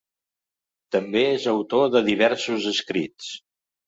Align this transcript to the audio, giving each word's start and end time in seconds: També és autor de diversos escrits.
També 0.95 1.21
és 1.33 1.45
autor 1.51 1.85
de 1.97 2.01
diversos 2.07 2.65
escrits. 2.73 3.29